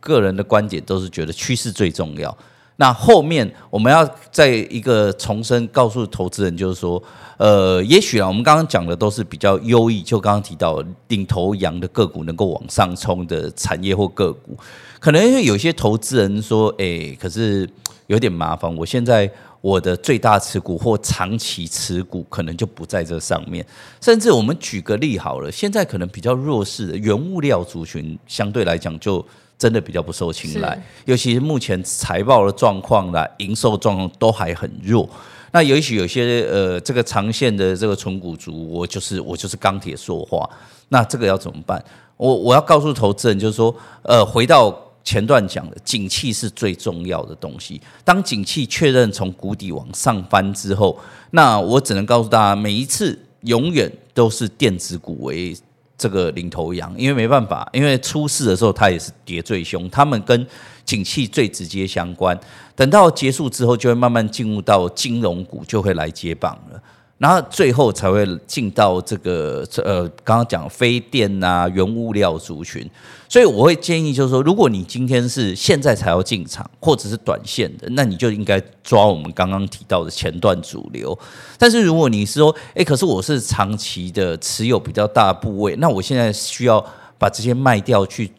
[0.00, 2.36] 个人的观点都是觉得趋势最重要。
[2.76, 7.02] 那后面我们要再一个重申，告诉投资人，就是说，
[7.36, 14.56] 呃，也许啊，我们刚刚讲的都是比较优异，就刚刚提到领头羊的个股能够往上冲的产业或个股，
[14.98, 17.68] 可能因为有些投资人说，哎，可是
[18.06, 23.62] 有点麻烦，我现在我的最大持股或长期持股可能就不在这上面。
[24.00, 29.22] 甚至我们举个例好了，现在可能比较弱势的原物料族群，相对来讲就。
[29.60, 35.06] 真的比较不受青睐，尤其是目前财报的状况啦、营收状况都还很弱。
[35.52, 40.48] 那也许有些呃，这个长线的这个纯股族，我就是我就是钢铁说话。
[40.88, 41.84] 那这个要怎么办？
[42.16, 47.78] 我我要告诉投资人，就是说，呃，回到前段讲的，景气是最重要的东西。
[48.02, 50.98] 当景气确认从谷底往上翻之后，
[51.32, 55.54] 那我只能告诉大家，每一次永远都是电子股为。
[56.00, 60.46] 这个领头羊，因为没办法，因为出事的时候它也是跌最凶，他们跟
[60.86, 62.38] 景气最直接相关。
[62.74, 66.82] 等到结束之后，就会慢慢进入到金融股，就会来接棒了。
[67.20, 72.88] 然后最后才会进到这个呃，刚刚讲非电啊、原物料族群，
[73.28, 81.16] 所以我会建议就是说，如果你今天是现在才要进场，或者是短线的，那你就应该抓我们刚刚提到的前段主流。
[81.58, 86.82] 但是如果你是说，诶，可是我是长期的持有比较大部位，那我现在需要
[87.18, 88.32] 把这些卖掉去。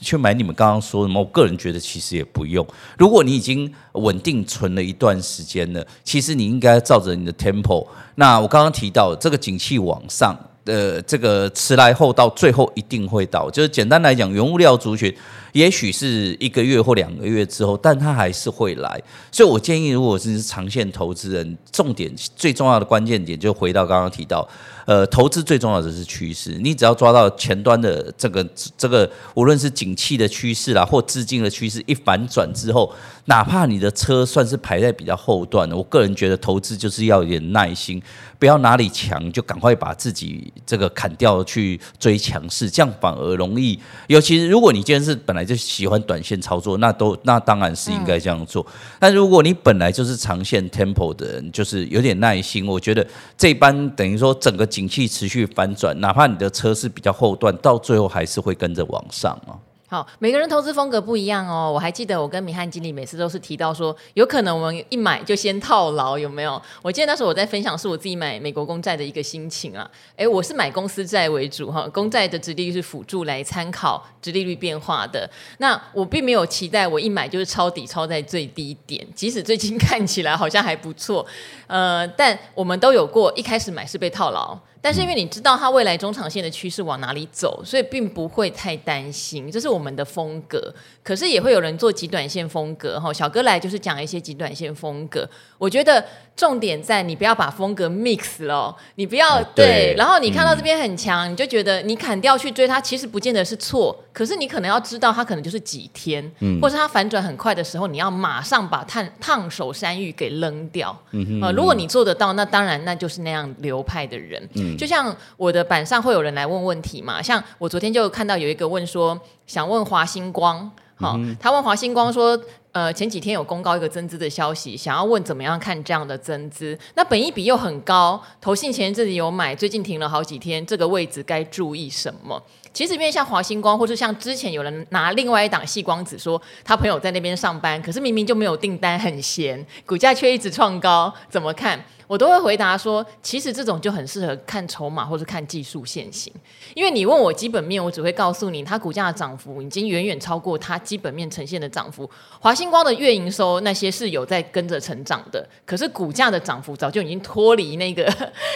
[0.00, 1.20] 去买你们刚刚说的吗？
[1.20, 2.66] 我个人觉得其实也不用。
[2.98, 7.86] 如果你已经稳定存了一段时间了，其实你应该照着你的 tempo。
[8.16, 13.50] 那我刚刚提到这个景气往上，的，这个迟来后到，最后一定会到。
[13.50, 15.14] 就是简单来讲，原物料族群
[15.52, 19.00] 也许是一个月或两个月之后，但它还是会来。
[19.30, 24.48] 所以我建议，如果是长线投资人，重点最重要的关键点，就回到刚刚提到，
[24.86, 26.58] 呃，投资最重要的是趋势。
[26.62, 32.92] 你只要抓到前端的这个这个，无论是景气的趋势啦，或资金的趋势一反转之后，
[33.26, 38.02] 哪怕你的车算是排在比较后段的，我个人觉得投资就是要有点耐心，
[38.38, 40.52] 不要哪里强就赶快把自己。
[40.64, 43.78] 这个砍掉去追强势，这样反而容易。
[44.06, 48.62] 尤其是如果你今天是本来就喜欢短线操作，那都那当然是应该这样做。
[48.68, 59.58] 嗯、但如果你本来就是长线 temple 的人，就是有点耐心，我觉得这一般等于说整个景气持续反转，哪怕你的车是比较后段，到最后还是会跟着往上啊。
[59.92, 61.70] 好，每个人投资风格不一样哦。
[61.70, 66.62] 我还记得我跟明翰经理每次都是提到说，有可能我们一买就先套牢，有没有？
[66.80, 69.86] 我记得那时候我在分享是我自己买美国公债的一个心情啊。
[70.16, 75.28] 诶，我是买公司债为主哈，公债的殖利率是辅助来参考殖利率变化的。
[75.58, 81.26] 那我并没有期待我一买就是抄底抄在最低点，即使最近看起来好像还不错，
[81.66, 84.58] 呃，但我们都有过一开始买是被套牢。
[84.82, 90.74] 但是因为你知道它未来中长线的趋势往哪里走，所以并不会太担心，这是我们的风格。
[91.04, 95.26] 可是也会有人做极短线风格，哈，小哥来就是讲一些极短线风格。
[95.56, 103.96] 我觉得重点在你不要把风格 mix 了，你不要对，对，然后你看到这边很强，嗯，你就觉得你砍掉去追它，其实不见得是错。
[104.12, 110.96] 可是你可能要知道，它可能就是几天，嗯，或是它反转很快的时候，你要马上把烫烫手山芋给扔掉。
[111.40, 114.42] 呃，如果你做得到，那当然那就是那样流派的人。
[114.54, 114.76] 嗯。
[114.76, 120.70] 就像我的板上会有人来问问题嘛，像我昨天就看到有一个问说，想问华星光，
[121.02, 132.40] 好、嗯，他问华星光说，呃，前几天有公告一个增资的消息，想要问怎么样看这样的增资，那本益比又很高，投信前一阵子有买，最近停了好几天，这个位置该注意什么？
[132.72, 141.84] 其实因为像华星光，或是像之前有人拿另外一档细光子说，他朋友在那边上班，可是明明就没有订单，很闲，股价却一直创高，怎么看？
[142.12, 146.30] 我都会回答说，其实这种就很适合看筹码或是看技术线型，
[146.74, 152.06] 因为你问我基本面，我只会告诉你，它股价的涨幅已经远远超过它基本面呈现的涨幅。
[152.38, 158.04] 华星光的月营收那些是有在跟着成长的，可是股价的涨幅早就已经脱离那个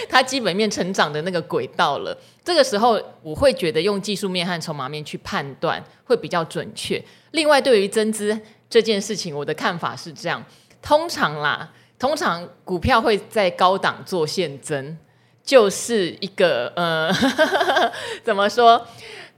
[0.06, 2.14] 它基本面成长的那个轨道了。
[2.44, 7.02] 这个时候，我会觉得用技术面和筹码面去判断会比较准确。
[7.30, 8.38] 另外，对于增资
[8.68, 10.44] 这件事情，我的看法是这样，
[10.82, 11.72] 通常啦。
[11.98, 14.96] 通常股票会在高档做现增，
[15.44, 17.10] 就是一个呃，
[18.22, 18.86] 怎么说？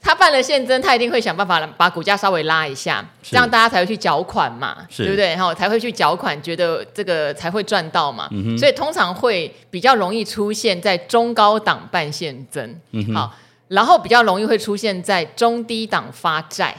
[0.01, 5.31] 他办了现增，他一定会想办法把股价稍微拉一下，这样大家才会去缴款嘛，对不对？
[5.31, 8.29] 然后才会去缴款，觉得这个才会赚到嘛。
[8.31, 13.35] 嗯、所以通常会比较容易出现在中高档办现增，嗯，好，
[13.67, 16.75] 然后比较容易会出现在中低档发债。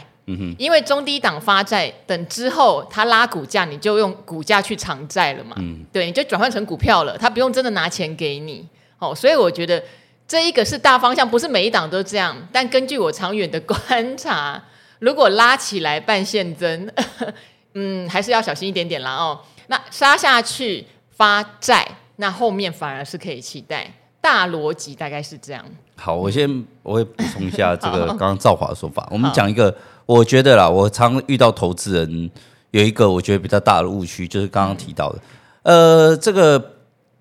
[0.58, 5.56] 因为中低档发债，等之后他拉股价，你就用股价去偿债了嘛。
[5.58, 8.68] 嗯，对，你就转换成股票了，他不用真的拿钱给你。
[9.00, 9.84] 哦，所以我觉得
[10.28, 12.36] 这一个是大方向，不是每一档都这样。
[12.52, 14.62] 但根据我长远的观察，
[15.00, 16.92] 如果拉起来办现增，
[17.74, 19.16] 嗯，还是要小心一点点啦。
[19.16, 21.88] 哦，那杀下去发债，
[22.18, 23.92] 那后面反而是可以期待。
[24.22, 25.66] 大逻辑大概是这样。
[25.96, 29.08] 好，我先我会补充一下这个 刚刚赵华的说法。
[29.10, 29.74] 我们讲一个。
[30.10, 32.32] 我觉得啦，我常遇到投资人
[32.72, 35.20] 有一个我觉得比较大的误区，就是刚刚提到的，
[35.62, 36.74] 呃，这个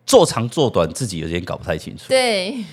[0.07, 2.05] 做长做短自己有点搞不太清楚。
[2.09, 2.64] 对，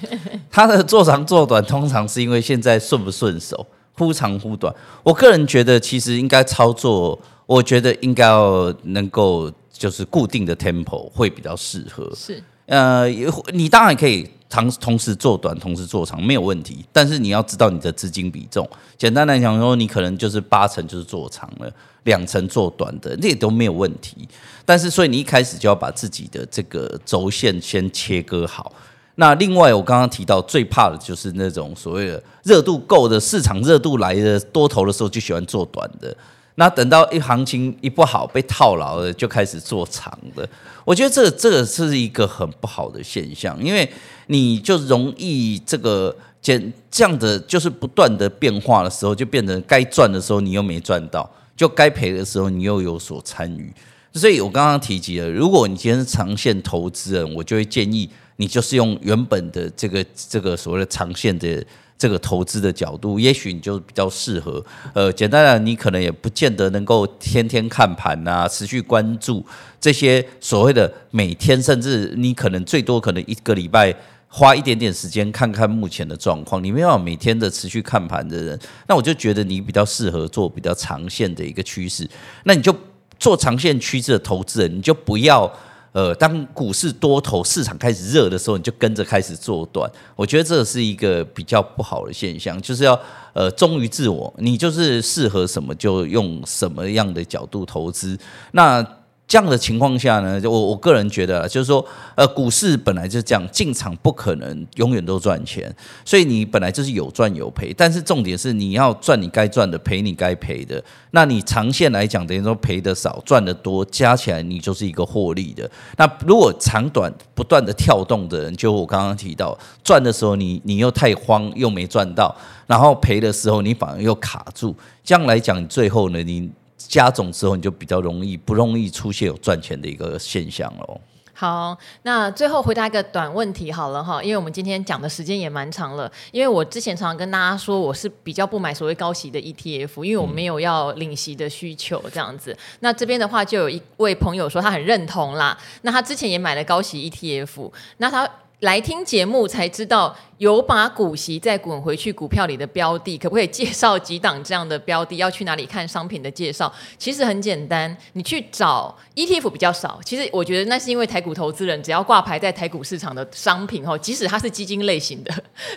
[0.49, 4.73] 他的做长做短通常是因为现在顺不顺手，忽长忽短。
[5.03, 12.09] 我个人觉得其实应该操作，我觉得应该要能够就是固定的 tempo 会比较适合。
[12.15, 13.07] 是，呃，
[13.53, 14.29] 你当然可以。
[14.47, 18.65] 同同时做短，同时做长没有问题，但是你要知道你的资金比重。
[18.95, 21.69] 简单来讲说，你可能就是八成就是做长了，
[22.03, 24.15] 两成做短的，这也都没有问题。
[24.63, 28.71] 但是，所以你一开始就要把自己的这个轴线先切割好。
[29.15, 36.15] 那另外，我刚刚提到最怕的就是那种所谓的热度够的市场热度来的多头的时候就喜欢做短的。
[36.57, 40.47] 那等到一行情一不好被套牢了，就开始做长的。
[40.85, 43.89] 我觉得这、这个是一个很不好的现象，因为
[44.27, 53.73] 你就容易这个减这样的就是不断的变化的时候，就变成该赚的时候你又没赚到，就该赔的时候你又有所参与。
[54.13, 61.61] 所以我刚刚提及了，如果你今天是长线投资人，我就会建议你就是用原本的这个这个所谓的长线的。
[61.97, 64.63] 这个投资的角度，也许你就比较适合。
[64.93, 69.45] 呃，简单的，你可能也不见得能够天天看盘啊，持续关注
[69.79, 73.95] 这些所谓的每天，甚至你可能最多可能一个礼拜
[74.27, 82.05] 花一点点时间看看目前的状况，你没有每天的持续看盘的人，那我就觉得你比较适合做比较长线的一个趋势，
[82.43, 82.75] 那你就
[83.17, 85.51] 做长线趋势的投资人，你就不要。
[85.95, 92.99] 呃，当股市多头市场开始热的时候，你就跟着开始做短，我觉得这是一个比较不好的现象，就是要
[93.31, 98.19] 呃忠于自我，你就是适合什么就用什么样的角度投资，
[98.51, 98.85] 那。
[99.27, 107.73] 这样的情况下呢，我我个人觉得，就是说，呃，股市本来就是这样，进场不可能永远都赚钱，所以你本来就是有赚有赔。
[107.75, 110.81] 但是重点是你要赚你该赚的，赔你该赔的。
[111.09, 115.69] 那你长线来讲，等于说赔的少，赚的多，加起来你就是一个获利的。
[115.97, 122.33] 那如果长短不断的跳动的人，就我刚刚提到，赚的时候你你又太慌，又没赚到，
[122.67, 126.47] 然后赔的时候你反而又卡住，这样来讲，最后呢，你。
[126.77, 130.99] 加总之后，你就比较容易不容易出现有赚钱的一个现象喽。
[131.37, 136.09] 好，那最后回答一个短问题好了哈，因为我们今天讲的时间也蛮长了。
[136.31, 142.57] 因为我之前常常跟大家说，我是比较不买所谓高息的 ETF，因为我没有要领息的需求这样子。
[142.79, 145.57] 那这边的话，就有一位朋友说他很认同啦。
[145.81, 148.29] 那他之前也买了高息 ETF，那他。
[148.61, 155.17] 来听节目才知道有把股息再滚回去股票里的标的，可不可以介绍几档这样的标的？
[155.17, 156.71] 要去哪里看商品的介绍？
[156.97, 159.99] 其实很简单，你去找 ETF 比较少。
[160.05, 165.33] 其实我觉得那是因为台股投资人只要挂牌在台股市场的商品哦，即使它是基金类型的，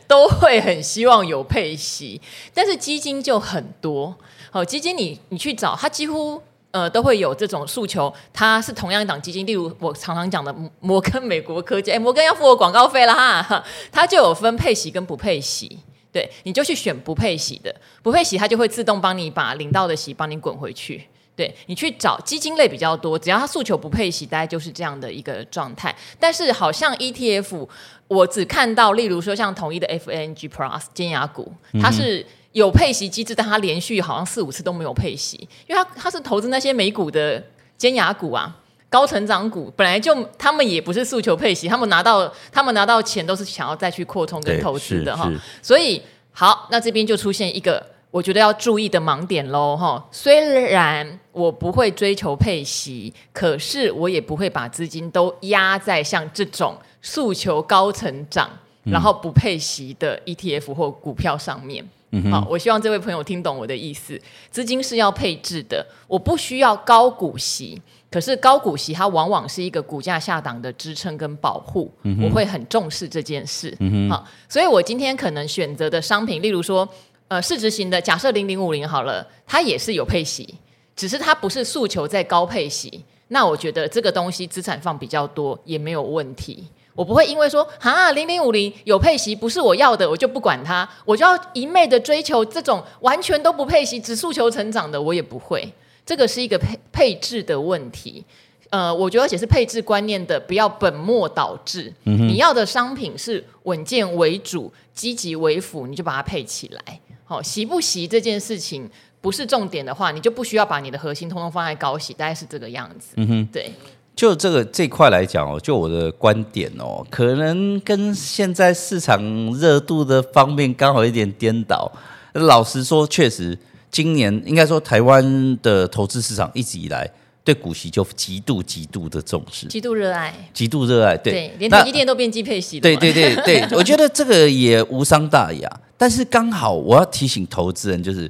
[0.07, 2.20] 都会很希望有配息。
[2.55, 4.16] 但是基金就很多，
[4.51, 6.41] 好基金你你去找它几乎。
[6.71, 15.79] 呃，都会有这种诉求，它是同样一档基金，例如我常常讲的摩根美国科技，哎，摩根要付我广告费了哈， 它就有分配息跟不配息，
[16.12, 21.03] 对，你就去选不配息的，不配息它就会自动帮你把领到的息帮你滚回去，
[21.35, 25.97] 对，你去找基金类比较多，只要它诉求不配息，大概就是这样的一个状态。
[26.21, 27.66] 但是好像 ETF，
[28.09, 31.51] 我只看到，例如说像统一的 FANG Plus 尖牙股，
[31.81, 32.27] 它是。
[32.53, 35.36] 有配息机制，但它连续好像四五次都没有配息，
[35.66, 37.42] 因为它它是投资那些美股的
[37.76, 38.57] 尖牙股啊，
[38.88, 45.30] 高成长股，本来就他们也不是诉求配息，他们拿到他们拿到钱都是想要再去扩充跟投资的哈，
[45.62, 50.03] 所以好，那这边就出现一个我觉得要注意的盲点喽哈。
[50.11, 58.49] 虽然我不会追求配息，可是我也不会把资金都压在像这种诉求高成长，
[58.84, 61.86] 嗯、然后不配息的 ETF 或股票上面。
[62.11, 64.21] 嗯、好，我希望这位朋友听懂我的意思。
[64.51, 67.81] 资金是要配置的，我不需要高股息，
[68.11, 73.77] 可是高股息它往往是一个股价下档的支撑跟保护，嗯、我会很重视这件事。
[73.81, 76.89] 嗯、好，所以我今天可能选择的商品，例如说，
[77.29, 80.55] 呃，市值型的，假设零零五零好了，它也是有配息，
[80.97, 86.67] 只是它不是诉求在高配息，那我觉得这个东西资产放比较多也没有问题。
[86.99, 95.72] 我不会因为说啊，零零五零有配息不是我要的，我就不管它，我就要一昧的追求这种完全都不配息只诉求成长的，我也不会。
[96.05, 98.24] 这个是一个配配置的问题，
[98.70, 101.94] 呃，我觉得而且是配置观念的，不要本末倒置。
[102.03, 107.01] 嗯、你要的商品是稳健为主，积极为辅，你就把它配起来。
[107.24, 108.90] 好、哦，息不习这件事情
[109.20, 113.12] 不是重点的话，你就不需要把你的核心通通放在高息，大概是这个样子。
[113.14, 113.70] 嗯哼，对。
[114.19, 121.89] 就这个这块来讲哦，就我的观点哦，可能跟现在市场热度的方面刚好有点颠倒。
[122.33, 123.57] 老实说，确实
[123.93, 127.09] 今年应该说台湾的投资市场一直以来
[127.45, 131.16] 对股息就极度极度的重视，极度热爱，极度热爱。
[131.16, 132.81] 对，对连台积电都变季配息。
[132.81, 135.81] 对对对对， 我觉得这个也无伤大雅。
[135.97, 138.29] 但是刚好我要提醒投资人，就是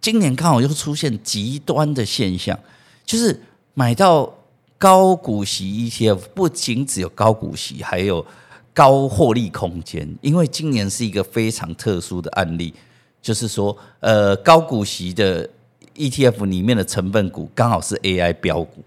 [0.00, 2.56] 今年刚好又出现极端的现象，
[3.04, 3.42] 就是
[3.74, 4.32] 买到。
[4.78, 8.24] 高股息 ETF 不仅只有高股息，还有
[8.72, 10.08] 高获利空间。
[10.20, 12.74] 因为今年是一个非常特殊的案例，
[13.22, 15.48] 就是说，呃，高股息的
[15.94, 18.82] ETF 里面的成分股刚好是 AI 标股。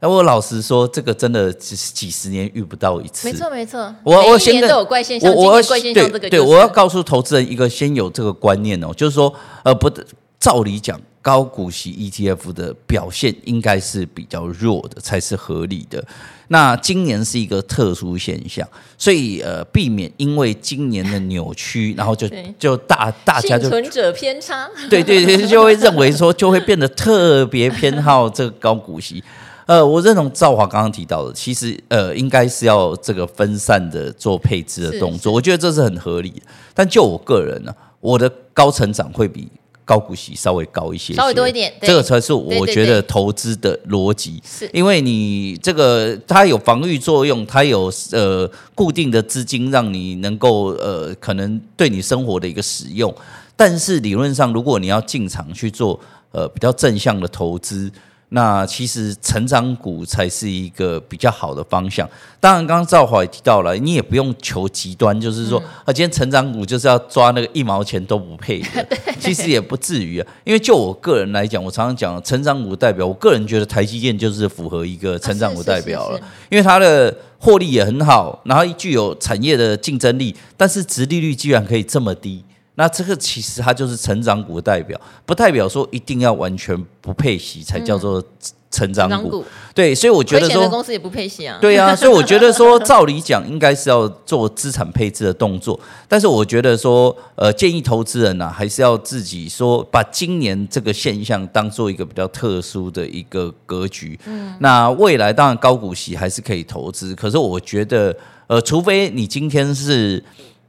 [0.00, 3.28] 那我老实说，这个真的只是几十年遇不到一次。
[3.28, 3.92] 没错，没错。
[4.04, 9.90] 我我现在都有怪现象，我我怪现象这个、就是、对，对，我要告诉投资人一个先有这个观念哦，就是说，呃，不，
[10.38, 10.98] 照理讲。
[11.28, 16.02] 高股息 ETF 的表现应该是比较弱的，才是合理的。
[16.48, 18.66] 那今年是一个特殊现象，
[18.96, 22.26] 所以呃，避免因为今年的扭曲，然后就
[22.58, 29.22] 就大大家就幸存者偏差， 对对对，就会认为说就会变得特别偏好这个高股息。
[29.66, 36.40] 呃，我认同赵华刚刚提到的，其实呃，应该是要这个分散的做配置的动作，我觉得这是很合理的。
[36.72, 39.46] 但就我个人呢、啊，我的高成长会比。
[39.88, 44.42] 高股息稍微高一些，稍微多一点，这个才是我觉得投资的逻辑。
[44.44, 53.14] 是因为你这个它有防御作用，它有呃固定的资金让你能够呃可能对你生活的一个使用。
[53.56, 55.98] 但是理论上，如果你要进场去做
[56.32, 57.90] 呃比较正向的投资。
[58.30, 62.08] 那其实成长股才是一个比较好的方向。
[62.38, 68.86] 当然，刚刚赵华也提到了，你也不用求极端，就是说，啊，今天成长股就是要抓那个一毛钱都不配 的，
[69.18, 70.26] 其实也不至于啊。
[70.44, 76.20] 因为就我个人来讲，我常常讲成长股代表，我个人觉得台积电就是符合一个成长股代表了，
[76.50, 82.44] 因为它的获利也很好，然后具有产业的竞争力，但是殖利率居然可以这么低。
[82.78, 88.22] 那这个其实它就是成长股的代表，不代表说一定要完全不配息才叫做
[88.70, 89.14] 成长股。
[89.14, 91.58] 嗯、成长股对，所以我觉得说公司也不配息啊。
[91.60, 104.16] 对啊， 所以我觉得说，照理讲应该是要做资产配置的动作，但是我觉得说，呃，建议投资人呢、啊，还是要自己说把今年这个现象当做一个比较特殊的一个格局。
[104.26, 108.16] 嗯，那未来当然高股息还是可以投资，可是我觉得，
[108.46, 110.22] 呃，除非你今天是。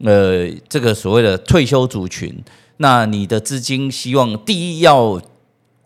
[0.03, 2.33] 呃，这个所谓的退休族群，
[2.77, 5.21] 那你的资金希望第一要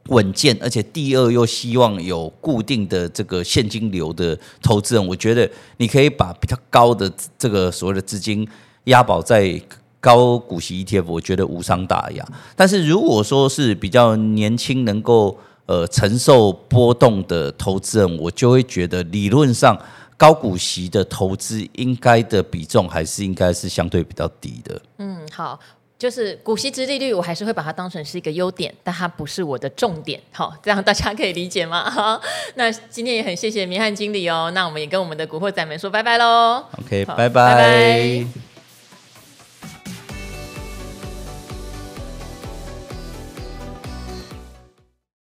[0.09, 8.47] 稳健，而且第二又希望有固定的这个现金流的投资人，我觉得你可以把比较高的这个所谓的资金
[8.83, 9.59] 押宝在
[9.99, 12.23] 高股息 ETF，我觉得无伤大雅。
[12.55, 15.35] 但是如果说是比较年轻，能够
[15.65, 19.75] 呃承受波动的投资人，我就会觉得理论上。
[20.23, 24.81] 高股息的投资应该的比重还是应该是相对比较低的。
[24.99, 25.59] 嗯，好，
[25.99, 30.17] 就是股息殖利率，我还是会把它当成是一个优点，但它不是我的重点。
[30.31, 31.89] 好，这样大家可以理解吗？
[31.91, 32.21] 好，
[32.55, 34.49] 那今天也很谢谢明翰经理哦。
[34.55, 36.63] 那我们也跟我们的古惑仔们说拜拜喽。
[36.81, 37.27] OK，拜拜。
[37.27, 38.52] 拜拜。